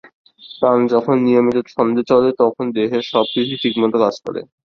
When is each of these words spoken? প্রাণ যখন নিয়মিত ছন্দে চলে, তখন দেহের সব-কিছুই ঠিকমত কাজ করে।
প্রাণ 0.53 0.79
যখন 0.93 1.15
নিয়মিত 1.25 1.57
ছন্দে 1.71 2.01
চলে, 2.11 2.29
তখন 2.41 2.65
দেহের 2.75 3.03
সব-কিছুই 3.11 3.61
ঠিকমত 3.63 3.93
কাজ 4.03 4.15
করে। 4.25 4.41